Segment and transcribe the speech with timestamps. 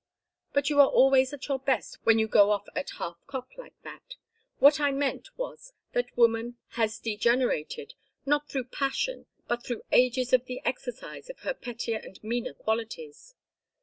[0.51, 3.79] But you are always at your best when you go off at half cock like
[3.83, 4.15] that!
[4.57, 7.93] What I meant was that woman has degenerated,
[8.25, 13.35] not through passion but through ages of the exercise of her pettier and meaner qualities.